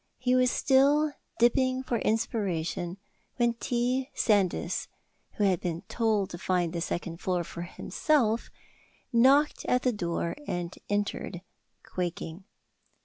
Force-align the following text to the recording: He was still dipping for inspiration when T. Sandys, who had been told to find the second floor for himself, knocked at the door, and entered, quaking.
He 0.17 0.33
was 0.33 0.49
still 0.49 1.13
dipping 1.37 1.83
for 1.83 1.99
inspiration 1.99 2.97
when 3.35 3.53
T. 3.53 4.09
Sandys, 4.15 4.87
who 5.33 5.43
had 5.43 5.61
been 5.61 5.83
told 5.89 6.31
to 6.31 6.39
find 6.39 6.73
the 6.73 6.81
second 6.81 7.17
floor 7.17 7.43
for 7.43 7.61
himself, 7.61 8.49
knocked 9.13 9.63
at 9.65 9.83
the 9.83 9.93
door, 9.93 10.35
and 10.47 10.75
entered, 10.89 11.41
quaking. 11.83 12.45